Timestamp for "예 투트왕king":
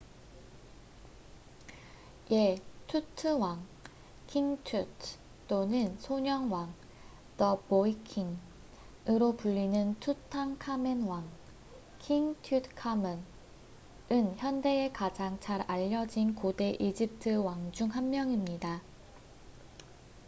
2.31-4.57